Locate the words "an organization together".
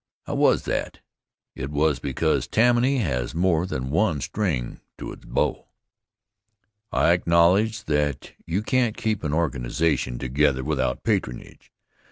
9.23-10.63